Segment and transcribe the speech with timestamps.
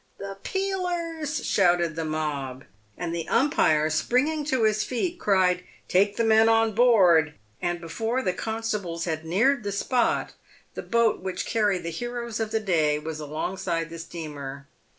[0.17, 2.63] "The peelers I" shout the mob;
[2.97, 5.63] and the umpire, springing to his feet, cried,"
[5.95, 10.33] Take the men on board;" and before the constables had neared the spot,
[10.73, 14.67] the boat which carried the heroes of the day was alongside the steamer.